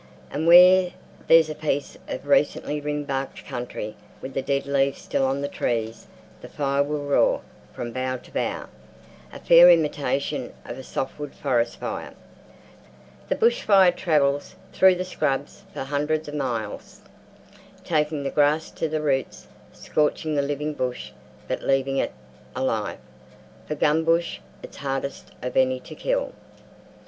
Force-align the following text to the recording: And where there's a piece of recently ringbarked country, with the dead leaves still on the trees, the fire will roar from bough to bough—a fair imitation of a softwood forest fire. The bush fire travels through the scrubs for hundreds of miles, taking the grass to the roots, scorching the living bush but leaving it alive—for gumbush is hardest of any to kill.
And 0.31 0.47
where 0.47 0.93
there's 1.27 1.47
a 1.51 1.53
piece 1.53 1.95
of 2.07 2.25
recently 2.27 2.81
ringbarked 2.81 3.45
country, 3.45 3.95
with 4.19 4.33
the 4.33 4.41
dead 4.41 4.65
leaves 4.65 4.99
still 4.99 5.23
on 5.25 5.41
the 5.41 5.47
trees, 5.47 6.07
the 6.41 6.49
fire 6.49 6.81
will 6.81 7.03
roar 7.05 7.41
from 7.71 7.91
bough 7.91 8.17
to 8.17 8.31
bough—a 8.33 9.39
fair 9.41 9.69
imitation 9.69 10.53
of 10.65 10.79
a 10.79 10.83
softwood 10.83 11.35
forest 11.35 11.79
fire. 11.79 12.15
The 13.29 13.35
bush 13.35 13.61
fire 13.61 13.91
travels 13.91 14.55
through 14.73 14.95
the 14.95 15.05
scrubs 15.05 15.65
for 15.71 15.83
hundreds 15.83 16.27
of 16.27 16.33
miles, 16.33 17.01
taking 17.83 18.23
the 18.23 18.31
grass 18.31 18.71
to 18.71 18.89
the 18.89 19.03
roots, 19.03 19.45
scorching 19.71 20.33
the 20.33 20.41
living 20.41 20.73
bush 20.73 21.11
but 21.47 21.61
leaving 21.61 21.97
it 21.97 22.13
alive—for 22.55 23.75
gumbush 23.75 24.39
is 24.63 24.75
hardest 24.77 25.29
of 25.43 25.55
any 25.55 25.79
to 25.81 25.93
kill. 25.93 26.33